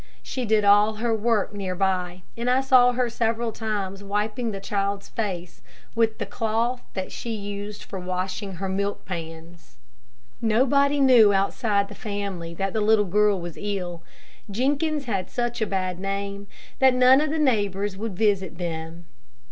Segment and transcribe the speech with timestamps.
[0.23, 4.59] She did all her work near by, and I saw her several times wiping the
[4.59, 5.61] child's face
[5.93, 9.77] with the cloth that she used for washing her milk pans.
[10.41, 14.01] Nobody knew outside the family that the little girl was ill.
[14.49, 16.47] Jenkins had such a bad name,
[16.79, 19.05] that none of the neighbors would visit them.